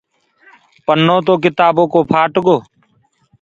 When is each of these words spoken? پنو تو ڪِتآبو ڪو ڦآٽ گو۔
پنو 0.85 1.17
تو 1.25 1.33
ڪِتآبو 1.43 1.83
ڪو 1.93 1.99
ڦآٽ 2.11 2.33
گو۔ 2.45 2.57